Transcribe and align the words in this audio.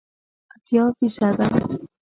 اتیا 0.55 0.83
فیصده 0.97 1.45